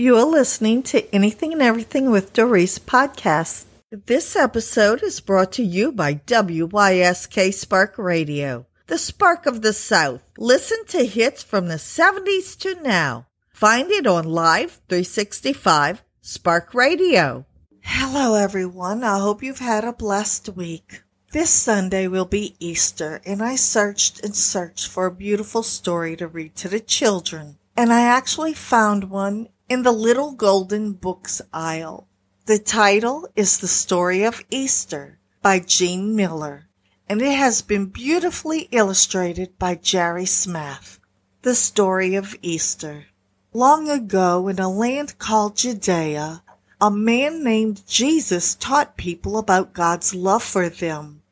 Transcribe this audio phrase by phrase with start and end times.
[0.00, 3.66] You are listening to Anything and Everything with Daurice podcast.
[3.92, 10.22] This episode is brought to you by WYSK Spark Radio, the spark of the South.
[10.38, 13.26] Listen to hits from the 70s to now.
[13.52, 17.44] Find it on Live 365 Spark Radio.
[17.82, 19.04] Hello, everyone.
[19.04, 21.02] I hope you've had a blessed week.
[21.32, 26.26] This Sunday will be Easter, and I searched and searched for a beautiful story to
[26.26, 27.58] read to the children.
[27.76, 32.08] And I actually found one in the Little Golden Books aisle.
[32.46, 36.68] The title is The Story of Easter by Jean Miller,
[37.08, 40.98] and it has been beautifully illustrated by Jerry Smith.
[41.42, 43.04] The Story of Easter.
[43.52, 46.42] Long ago, in a land called Judea,
[46.80, 51.22] a man named Jesus taught people about God's love for them.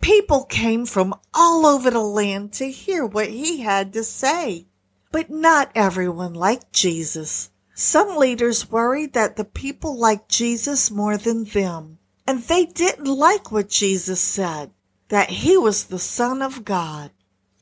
[0.00, 4.66] People came from all over the land to hear what he had to say.
[5.10, 7.50] But not everyone liked Jesus.
[7.74, 13.50] Some leaders worried that the people liked Jesus more than them, and they didn't like
[13.50, 14.70] what Jesus said,
[15.08, 17.10] that he was the Son of God.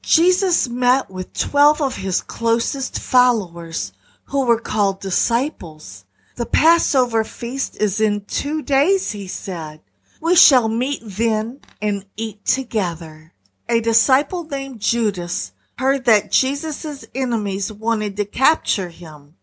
[0.03, 3.93] Jesus met with 12 of his closest followers
[4.25, 6.05] who were called disciples.
[6.37, 9.81] The Passover feast is in two days, he said.
[10.21, 13.33] We shall meet then and eat together.
[13.69, 19.37] A disciple named Judas heard that Jesus' enemies wanted to capture him.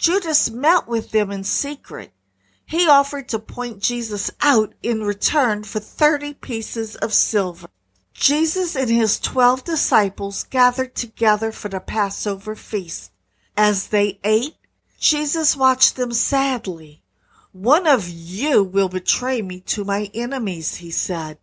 [0.00, 2.10] Judas met with them in secret.
[2.64, 7.68] He offered to point Jesus out in return for 30 pieces of silver.
[8.14, 13.12] Jesus and his 12 disciples gathered together for the Passover feast.
[13.58, 14.54] As they ate,
[14.98, 17.02] Jesus watched them sadly.
[17.52, 21.36] One of you will betray me to my enemies, he said.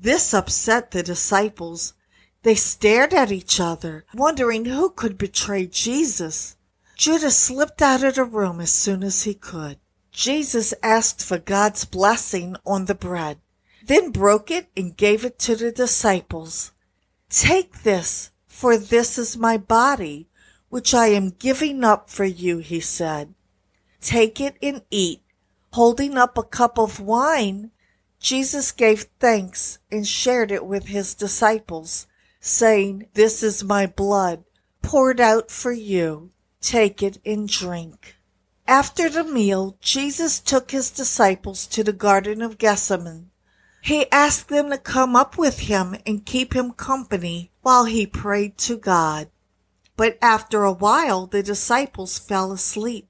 [0.00, 1.94] This upset the disciples.
[2.42, 6.56] They stared at each other, wondering who could betray Jesus.
[7.02, 9.76] Judas slipped out of the room as soon as he could.
[10.12, 13.40] Jesus asked for God's blessing on the bread,
[13.84, 16.70] then broke it and gave it to the disciples.
[17.28, 20.28] Take this, for this is my body,
[20.68, 23.34] which I am giving up for you, he said.
[24.00, 25.22] Take it and eat.
[25.72, 27.72] Holding up a cup of wine,
[28.20, 32.06] Jesus gave thanks and shared it with his disciples,
[32.38, 34.44] saying, This is my blood,
[34.82, 36.30] poured out for you.
[36.62, 38.16] Take it and drink.
[38.66, 43.30] After the meal, Jesus took his disciples to the Garden of Gethsemane.
[43.82, 48.56] He asked them to come up with him and keep him company while he prayed
[48.58, 49.28] to God.
[49.96, 53.08] But after a while, the disciples fell asleep.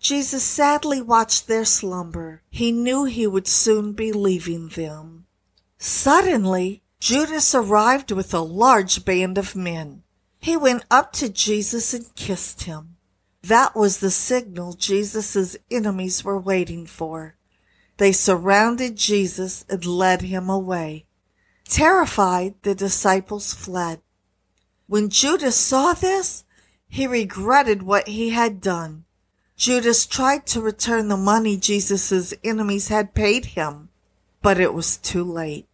[0.00, 2.42] Jesus sadly watched their slumber.
[2.48, 5.26] He knew he would soon be leaving them.
[5.78, 10.02] Suddenly, Judas arrived with a large band of men.
[10.46, 12.98] He went up to Jesus and kissed him.
[13.42, 17.34] That was the signal Jesus' enemies were waiting for.
[17.96, 21.06] They surrounded Jesus and led him away.
[21.64, 24.02] Terrified, the disciples fled.
[24.86, 26.44] When Judas saw this,
[26.88, 29.04] he regretted what he had done.
[29.56, 33.88] Judas tried to return the money Jesus' enemies had paid him,
[34.42, 35.66] but it was too late.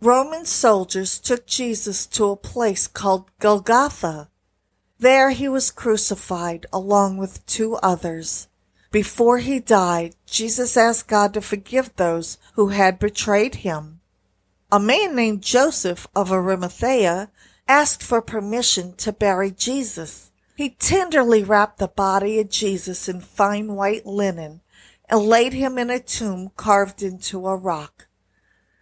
[0.00, 4.28] Roman soldiers took Jesus to a place called Golgotha.
[5.00, 8.46] There he was crucified along with two others.
[8.92, 14.00] Before he died, Jesus asked God to forgive those who had betrayed him.
[14.70, 17.30] A man named Joseph of Arimathea
[17.66, 20.30] asked for permission to bury Jesus.
[20.56, 24.60] He tenderly wrapped the body of Jesus in fine white linen
[25.08, 28.07] and laid him in a tomb carved into a rock.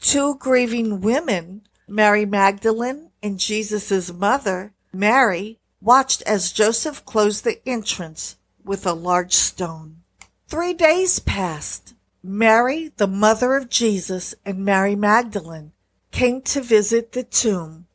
[0.00, 8.36] Two grieving women, Mary Magdalene and Jesus' mother, Mary, watched as Joseph closed the entrance
[8.64, 10.02] with a large stone.
[10.48, 11.94] Three days passed.
[12.22, 15.72] Mary, the mother of Jesus, and Mary Magdalene
[16.10, 17.86] came to visit the tomb.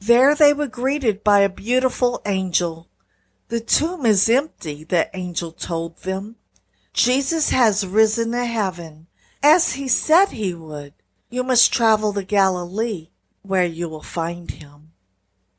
[0.00, 2.88] There they were greeted by a beautiful angel.
[3.48, 6.36] The tomb is empty, the angel told them.
[6.92, 9.06] Jesus has risen to heaven,
[9.42, 10.92] as he said he would.
[11.30, 13.10] You must travel to Galilee,
[13.42, 14.90] where you will find him.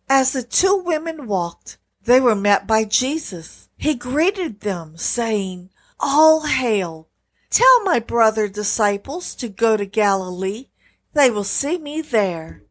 [0.10, 3.70] As the two women walked, they were met by Jesus.
[3.78, 5.70] He greeted them, saying,
[6.00, 7.08] All hail!
[7.50, 10.68] Tell my brother disciples to go to Galilee.
[11.14, 12.64] They will see me there.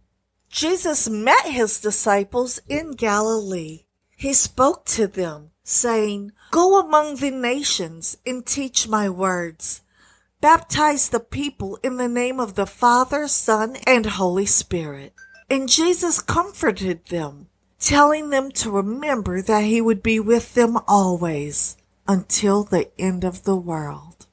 [0.50, 3.85] Jesus met his disciples in Galilee.
[4.14, 9.81] He spoke to them, saying, Go among the nations and teach my words.
[10.40, 15.12] Baptize the people in the name of the Father, Son, and Holy Spirit.
[15.50, 17.48] And Jesus comforted them,
[17.78, 21.76] telling them to remember that he would be with them always
[22.08, 24.26] until the end of the world.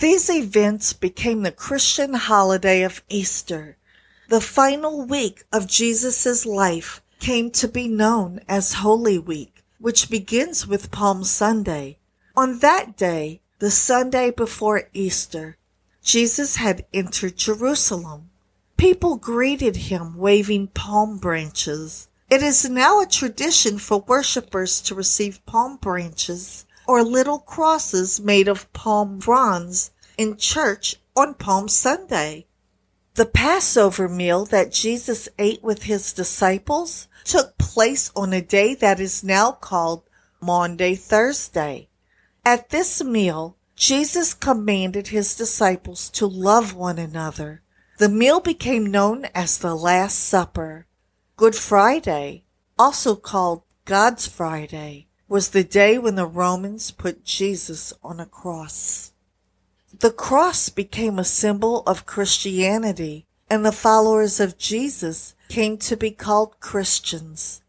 [0.00, 3.76] These events became the Christian holiday of Easter.
[4.30, 10.66] The final week of Jesus' life came to be known as Holy Week, which begins
[10.66, 11.98] with Palm Sunday.
[12.34, 15.56] On that day, the Sunday before Easter,
[16.02, 18.28] Jesus had entered Jerusalem.
[18.76, 22.08] People greeted him waving palm branches.
[22.28, 28.48] It is now a tradition for worshippers to receive palm branches or little crosses made
[28.48, 32.44] of palm fronds in church on Palm Sunday.
[33.14, 39.00] The Passover meal that Jesus ate with his disciples took place on a day that
[39.00, 40.02] is now called
[40.38, 41.88] Maundy Thursday.
[42.46, 47.62] At this meal, Jesus commanded his disciples to love one another.
[47.98, 50.86] The meal became known as the Last Supper.
[51.36, 52.44] Good Friday,
[52.78, 59.12] also called God's Friday, was the day when the Romans put Jesus on a cross.
[59.98, 66.10] The cross became a symbol of Christianity, and the followers of Jesus came to be
[66.10, 67.62] called Christians.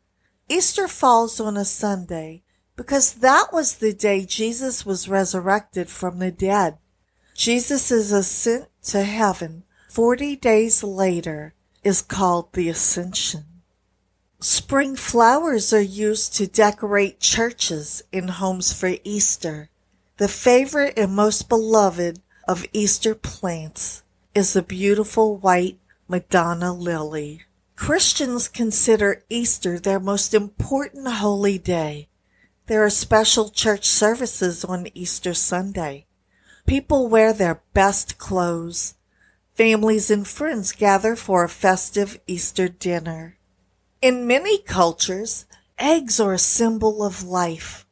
[0.49, 2.43] Easter falls on a Sunday,
[2.75, 6.77] because that was the day Jesus was resurrected from the dead.
[7.33, 13.45] Jesus' ascent to heaven 40 days later is called the Ascension.
[14.41, 19.69] Spring flowers are used to decorate churches and homes for Easter.
[20.17, 27.41] The favorite and most beloved of Easter plants is the beautiful white Madonna lily.
[27.75, 32.09] Christians consider Easter their most important holy day.
[32.67, 36.07] There are special church services on Easter Sunday.
[36.65, 38.95] People wear their best clothes.
[39.53, 43.37] Families and friends gather for a festive Easter dinner.
[44.01, 45.45] In many cultures,
[45.77, 47.85] eggs are a symbol of life.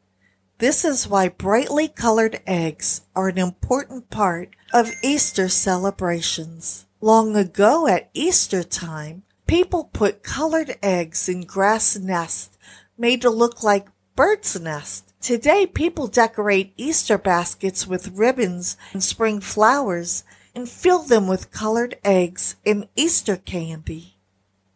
[0.58, 6.88] This is why brightly colored eggs are an important part of Easter celebrations.
[7.00, 12.58] Long ago at Easter time, people put colored eggs in grass nests
[12.98, 15.14] made to look like bird's nest.
[15.22, 20.24] Today, people decorate Easter baskets with ribbons and spring flowers
[20.54, 24.18] and fill them with colored eggs and Easter candy.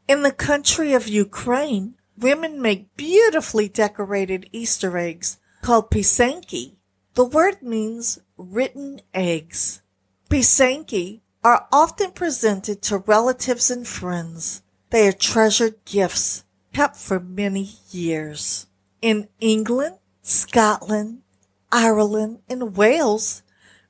[0.07, 6.75] In the country of Ukraine, women make beautifully decorated Easter eggs called pisanki.
[7.13, 9.81] The word means written eggs.
[10.29, 14.63] Pisanki are often presented to relatives and friends.
[14.89, 16.43] They are treasured gifts
[16.73, 18.67] kept for many years.
[19.01, 21.21] In England, Scotland,
[21.71, 23.43] Ireland, and Wales,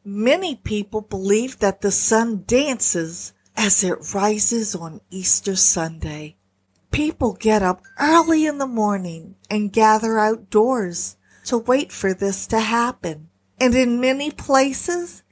[0.03, 6.35] many people believe that the sun dances as it rises on Easter Sunday.
[6.91, 11.15] People get up early in the morning and gather outdoors
[11.45, 13.29] to wait for this to happen.
[13.61, 15.23] And in many places,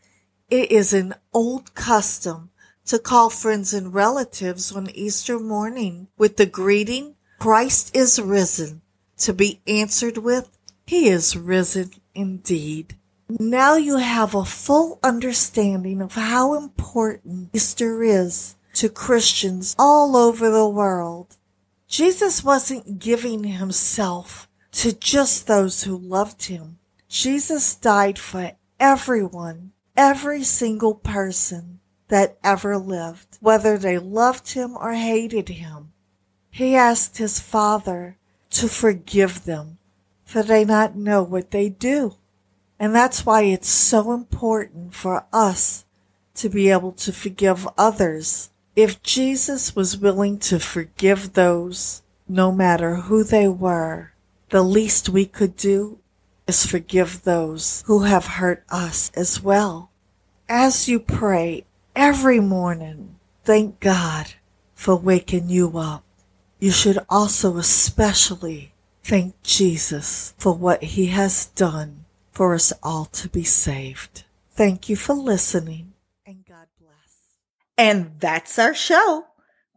[0.50, 2.50] it is an old custom
[2.86, 8.82] to call friends and relatives on Easter morning with the greeting, Christ is risen
[9.17, 12.95] to be answered with, He is risen indeed.
[13.27, 20.51] Now you have a full understanding of how important Easter is to Christians all over
[20.51, 21.38] the world.
[21.88, 26.77] Jesus wasn't giving himself to just those who loved him.
[27.07, 31.79] Jesus died for everyone, every single person
[32.10, 35.93] that ever lived, whether they loved him or hated him.
[36.51, 38.17] He asked his Father
[38.56, 39.78] to forgive them,
[40.24, 42.16] for they not know what they do.
[42.80, 45.86] And that's why it's so important for us
[46.36, 48.50] to be able to forgive others.
[48.76, 54.14] If Jesus was willing to forgive those, no matter who they were,
[54.50, 56.00] the least we could do
[56.48, 59.92] is forgive those who have hurt us as well.
[60.48, 64.28] As you pray every morning, thank God
[64.76, 66.04] for waking you up
[66.60, 73.30] you should also especially thank Jesus for what he has done for us all to
[73.30, 74.24] be saved.
[74.52, 75.94] Thank you for listening
[76.26, 77.36] and God bless.
[77.78, 79.26] And that's our show.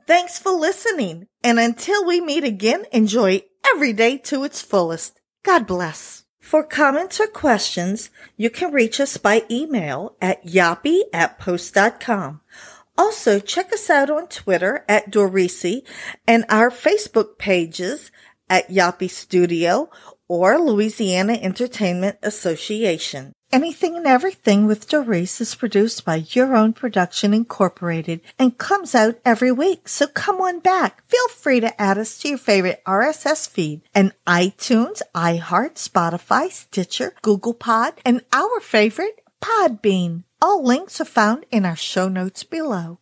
[0.06, 1.26] Thanks for listening.
[1.44, 3.42] And until we meet again, enjoy
[3.74, 5.20] every day to its fullest.
[5.42, 6.24] God bless.
[6.40, 12.40] For comments or questions, you can reach us by email at yopi at post.com.
[12.98, 15.86] Also, check us out on Twitter at Dauricee
[16.26, 18.10] and our Facebook pages
[18.50, 19.88] at Yopi Studio
[20.26, 23.32] or Louisiana Entertainment Association.
[23.50, 29.18] Anything and Everything with Daurice is produced by Your Own Production Incorporated and comes out
[29.24, 29.88] every week.
[29.88, 31.02] So come on back.
[31.08, 37.14] Feel free to add us to your favorite RSS feed and iTunes, iHeart, Spotify, Stitcher,
[37.22, 40.24] Google Pod, and our favorite Podbean.
[40.40, 43.00] All links are found in our show notes below.